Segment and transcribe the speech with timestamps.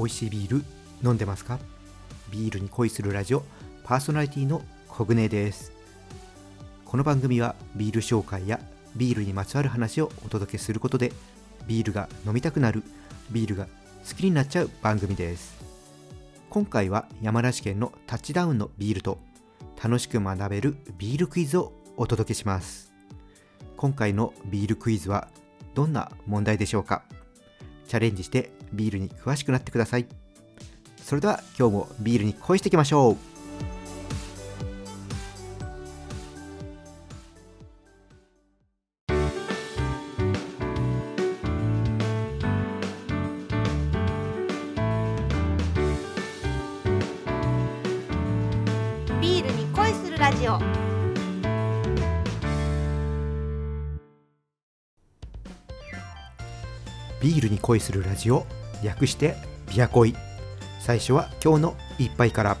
[0.00, 0.64] 美味しいビール
[1.04, 1.58] 飲んでますか？
[2.30, 3.42] ビールに恋するラジオ
[3.84, 5.72] パーソナリティのコグネです。
[6.86, 8.60] この番組はビール紹介や
[8.96, 11.12] ビールにまつわる話をお届けすることで
[11.66, 12.82] ビールが飲みたくなる
[13.30, 13.66] ビールが
[14.08, 15.54] 好きになっちゃう番組です。
[16.48, 19.18] 今回は山梨県のタッチダウンのビールと
[19.84, 22.90] 楽しく学べるビールクイズをお届けします。
[23.76, 25.28] 今回のビールクイズは
[25.74, 27.02] どんな問題でしょうか？
[27.90, 30.06] チャレンジしてビールに詳しくなってください。
[31.04, 33.16] それでは今日もビールに恋していきましょう。
[49.20, 50.89] ビールに恋するラジオ。
[57.20, 58.46] ビールに恋するラジオ。
[58.82, 59.36] 略して
[59.70, 60.14] ビア恋。
[60.80, 62.56] 最初は今日の一杯から。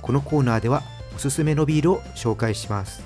[0.00, 0.82] このコーナーでは
[1.14, 3.02] おすすめのビールを紹介します。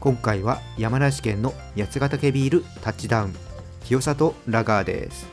[0.00, 3.36] 今回は山梨県の八ヶ岳ビールタッチダウン。
[3.84, 5.28] 清里ラガーです。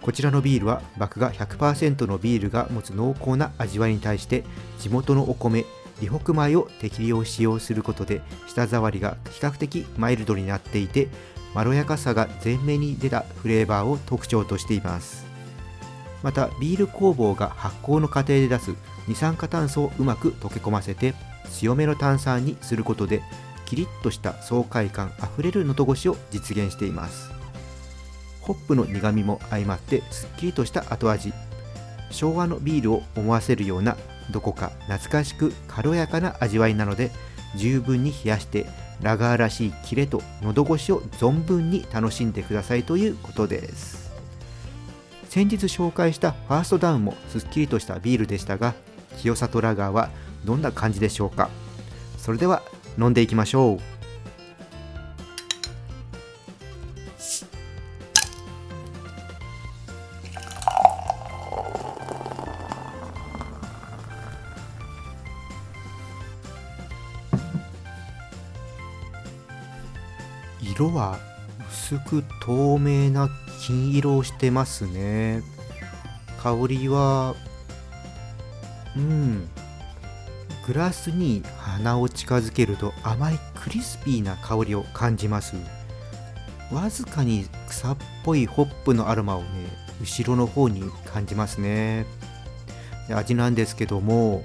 [0.00, 4.44] こちらのビールは麦芽100%のビールが持つ濃厚な味わいに対して
[4.78, 5.64] 地元のお米
[6.00, 11.08] 李北米を適量使用することで舌触りが比較的マイルドになっていて
[11.54, 15.24] まろやかさが前面に出たフレーバーを特徴としています。
[16.22, 18.74] またビール工房が発酵の過程で出す
[19.06, 21.14] 二酸化炭素をうまく溶け込ませて
[21.50, 23.22] 強めの炭酸にすることで
[23.66, 27.30] キリッとした爽快感あふれる喉越しを実現しています。
[28.40, 31.32] ホップの苦みも相まってすっきりとした後味。
[32.10, 33.96] 昭和のビールを思わせるような
[34.30, 37.10] どこか懐かしく軽やかな味わいなので
[37.56, 38.66] 十分に冷やして
[39.00, 44.12] ラガーらしいキレと喉越しを存分に楽しんでくださいということです。
[45.28, 48.74] 先日紹介したファーストダウンもすっきりとしたビールでしたが
[49.18, 50.10] 清里ラガーは
[50.44, 51.50] どんな感じでしょうか。
[52.18, 52.62] それでは
[52.98, 53.94] 飲んでいきましょう。
[70.74, 71.18] 色は
[71.70, 73.28] 薄く透明な
[73.60, 75.42] 金色をしてますね。
[76.42, 77.36] 香りは
[78.96, 79.48] うん。
[80.66, 85.54] グラスに鼻を近づけると甘いクリスピーな香りを感じます。
[86.72, 89.48] わずかに草っぽいホップのアロマをね
[90.00, 92.04] 後ろの方に感じますね。
[93.10, 94.42] 味なんですけども。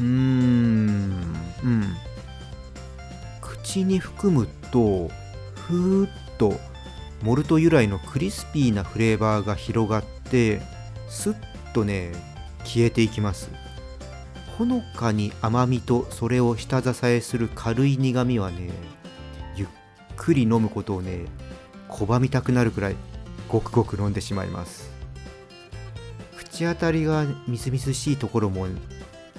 [0.00, 1.36] うーん。
[1.62, 1.96] うん。
[3.70, 5.06] 口に含むと
[5.54, 6.58] ふーっと
[7.22, 10.60] モルト由来のクリスピーなフレーバーが広がって
[11.08, 11.36] スッ
[11.72, 12.10] とね
[12.64, 13.48] 消えていきます。
[14.58, 18.70] ほのかに甘みとそれを下支えする軽い苦みはね
[19.54, 19.68] ゆっ
[20.16, 21.26] くり飲むことをね
[21.88, 22.96] 拒みたくなるくらい
[23.48, 24.90] ごくごく飲んでしまいます。
[26.36, 28.66] 口当たりがみずみずしいところも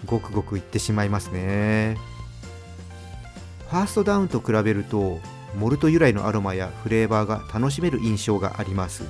[0.06, 1.98] ごくごくいってしまいますね。
[3.72, 5.20] ファーストダウンと比べると
[5.58, 9.06] モルト由来のアロマやフレーバーが楽しめる印象があります。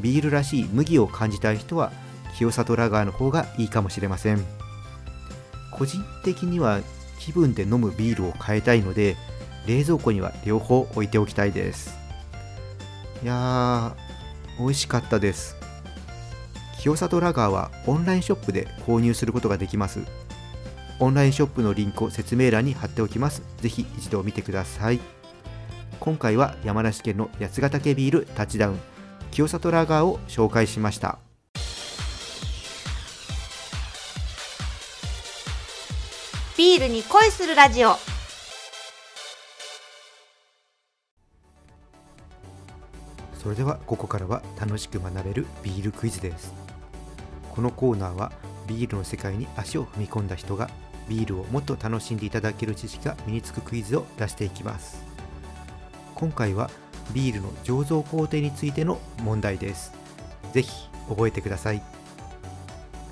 [0.00, 1.92] ビールらしい麦を感じたい人は
[2.36, 4.44] 清里ラガーの方がいいかもしれません。
[5.70, 6.80] 個人的には
[7.20, 9.16] 気分で飲むビールを変えたいので
[9.68, 11.96] 冷蔵庫には両方置いておきたいです。
[13.22, 15.54] いやー美味しかったです。
[16.80, 20.00] 清里ラガーはオンラインショップで購入することができます。
[20.98, 23.42] オンラインショップのリンクを説明欄に貼っておきます。
[23.58, 25.00] ぜひ一度見てください。
[26.00, 28.80] 今回は山梨県の八ヶ岳ビールタッチダウン
[29.30, 31.18] 清里ラガーを紹介しました。
[36.56, 37.96] ビールに恋するラジオ
[43.34, 46.54] それではここからは楽しく学べるビールクイズです。
[47.54, 48.32] このコーナーは
[48.66, 50.70] ビールの世界に足を踏み込んだ人が
[51.08, 55.04] ビールをもっと楽しんでいただける知識が身につくクイズを出していきます。
[56.14, 56.70] 今回は
[57.12, 59.92] ビールの醸造工程についての問題です。
[60.52, 61.82] ぜひ覚えてください。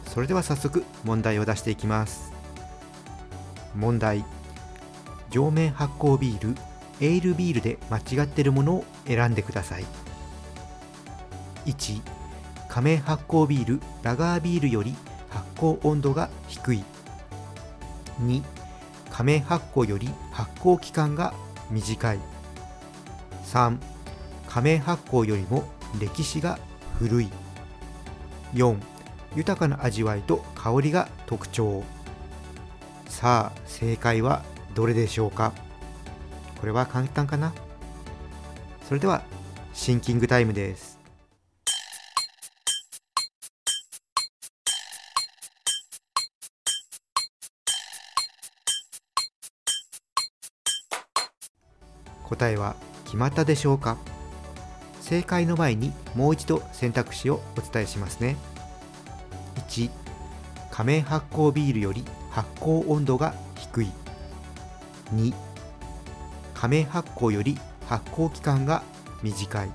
[0.07, 2.33] それでは早速問題を出していきます。
[3.75, 4.25] 問題。
[5.31, 6.55] 上面発酵ビール
[7.01, 9.85] エールビールで間違っているものを選んでください。
[11.67, 12.01] 1
[12.69, 14.95] 仮面発酵ビールラガービールより
[15.29, 16.85] 発酵温度が低い。
[18.21, 18.43] 2
[19.11, 21.35] 仮面発酵より発酵期間が
[21.71, 22.19] 短い。
[23.45, 23.79] 3
[24.49, 25.65] 仮面発酵よりも
[26.01, 26.59] 歴史が
[26.99, 27.29] 古い。
[28.55, 28.77] 4
[29.37, 31.83] 豊かな味わいと香りが特徴。
[33.09, 34.43] さあ正解は
[34.75, 35.53] どれでしょうか？
[36.61, 37.53] これは簡単かな？
[38.89, 39.23] それでは
[39.73, 40.94] シンキングタイムです。
[52.35, 53.97] 答えは決まったでしょうか？
[55.01, 58.37] 正解の前にもう一度選択肢をお伝えしますね。
[59.69, 59.89] 1
[60.73, 63.93] 仮面発酵ビールより発酵温度が低い。
[65.15, 65.33] 2
[66.55, 68.83] 仮面発酵より発酵期間が
[69.23, 69.71] 短い。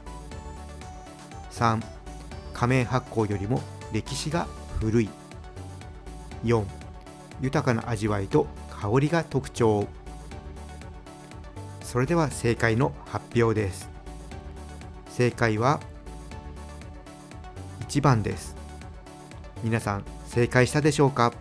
[1.52, 1.82] 3
[2.54, 3.62] 仮面発酵よりも
[3.94, 4.48] 歴史が
[4.82, 5.10] 古い。
[6.44, 6.66] 4
[7.40, 9.88] 豊かな味わいと香りが特徴。
[11.90, 13.90] それでは正解の発表です。
[15.10, 15.80] 正解は
[17.88, 18.56] 1番です。
[19.64, 21.34] 皆さん正解したでしょうか？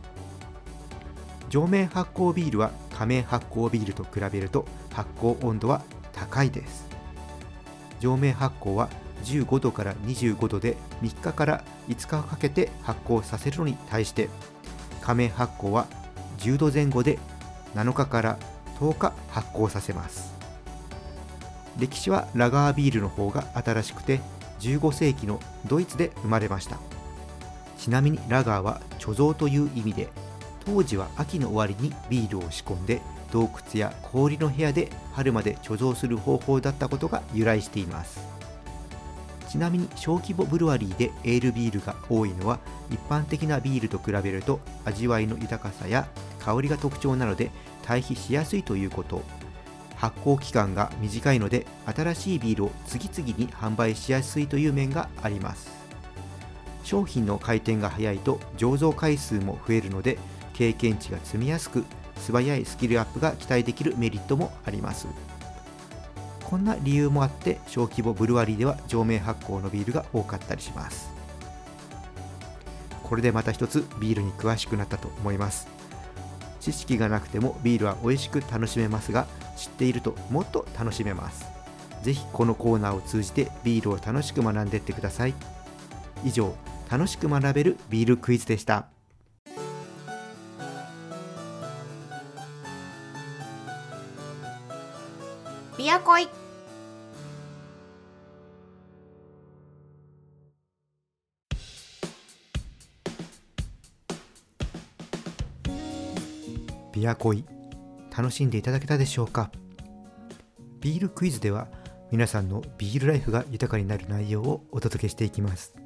[1.50, 5.82] 上面発酵ビールは下面発酵ビールと比べると発酵温度は
[6.14, 6.88] 高いです。
[8.00, 8.88] 上面発酵は
[9.24, 14.30] 15度から25度で3日から5日かけて発酵させるのに対して
[15.02, 15.86] 下面発酵は
[16.38, 17.18] 10度前後で
[17.74, 18.38] 7日から
[18.80, 20.37] 10日発酵させます。
[21.78, 24.20] 歴史はラガービールの方が新しくて
[24.60, 26.78] 15世紀のドイツで生まれました。
[27.78, 30.08] ちなみにラガーは貯蔵という意味で
[30.66, 33.00] 当時は秋の終わりにビールを仕込んで
[33.32, 38.20] 洞窟や氷の部屋で春まで貯蔵する方法だったことが由来しています。
[39.48, 42.58] ちなみに小規模ブルワリーでエールビールが多いのは
[42.90, 46.06] 一般的なビールと比べると味わいの豊かさや
[46.40, 47.50] 香りが特徴なので
[47.82, 49.22] 対比しやすいということ。
[49.98, 55.70] 発酵期間が短いので新しいビールを次々に販売しやすいという面があります。
[56.84, 60.16] 商品の回転が早いと醸造回数も増えるので
[60.54, 61.84] 経験値が積みやすく
[62.16, 65.06] 素早いスキルアップが期待できるメリットもあります。
[66.44, 71.10] こんな理由もあって小規模ブルワリーでは上面発酵のビールが多かったりします。
[73.02, 75.66] これでまた一つビールに詳しくなったと思います。
[76.60, 79.26] 知識がなくてもビールは美味しく楽しめますが
[79.56, 81.46] 知っているともっと楽しめます。
[82.02, 85.34] ぜひこのコーナーを通じてビールを楽しく学んでいってください。
[86.24, 86.54] 以上
[86.90, 88.86] 楽しく学べるビールクイズでした。
[95.76, 96.28] ビアコイ。
[106.98, 107.44] ビアコイ
[108.10, 109.52] 楽しんでいただけたでしょうか？
[110.80, 111.68] ビールクイズでは
[112.10, 115.76] 皆さんのビールライフが豊かになる内容をお届けしていきます。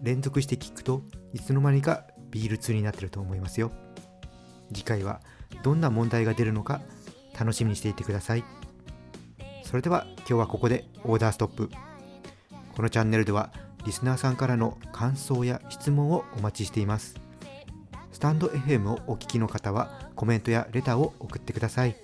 [0.00, 3.72] 連続して聞くといつの間にかビール通になってると思いますよ。
[4.72, 5.20] 次回は
[5.64, 6.80] どんな問題が出るのか
[7.36, 8.44] 楽しみにしていてください。
[9.64, 11.70] それでは今日はここでオーダーストップ。
[12.76, 13.50] このチャンネルでは
[13.84, 17.16] リスナーさんからの感想や質問をお待ちしています。
[18.12, 21.96] スタンド FM をお聞きの方はコメントやレターを送ってください。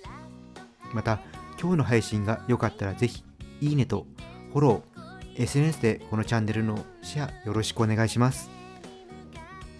[0.91, 1.19] また
[1.61, 3.23] 今日の配信が良かったらぜひ
[3.61, 4.07] いいねと
[4.53, 8.49] フォロー SNS でこのチャンネルのシェアよろしくお願いします。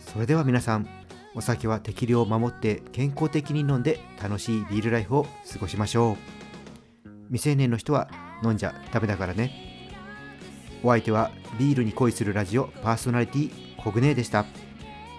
[0.02, 0.88] それでは皆さん
[1.34, 7.10] お酒は適量を守って健康的に飲んで楽しいビールライフを過ごしましょう。
[7.30, 8.08] 未成年の人は
[8.44, 9.90] 飲んじゃダメだからね。
[10.84, 14.46] お相手はビールに恋するラジオパーソナリティコグネーでした。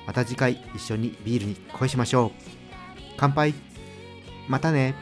[0.06, 2.47] また次回一緒にビールに恋しましょう。
[3.18, 3.52] 乾杯。
[4.48, 4.94] またね。